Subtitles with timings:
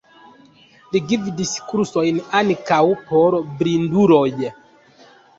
[0.93, 2.79] Li gvidis kursojn, ankaŭ
[3.11, 4.23] por blinduloj.